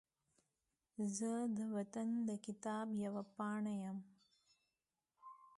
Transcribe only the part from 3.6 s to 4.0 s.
یم